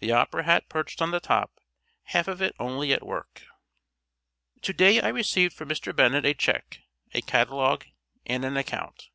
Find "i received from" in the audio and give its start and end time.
5.00-5.70